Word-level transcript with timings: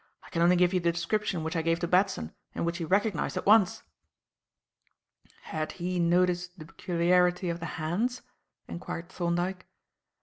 I 0.23 0.31
can 0.31 0.41
only 0.41 0.55
give 0.55 0.73
you 0.73 0.79
the 0.79 0.91
description 0.91 1.43
which 1.43 1.55
I 1.55 1.61
gave 1.61 1.77
to 1.81 1.87
Batson 1.87 2.33
and 2.55 2.65
which 2.65 2.79
he 2.79 2.85
recognized 2.85 3.37
at 3.37 3.45
once." 3.45 3.83
"Had 5.43 5.73
he 5.73 5.99
noticed 5.99 6.57
the 6.57 6.65
peculiarity 6.65 7.49
of 7.49 7.59
the 7.59 7.67
hands?" 7.77 8.23
enquired 8.67 9.09
Thorndyke. 9.09 9.67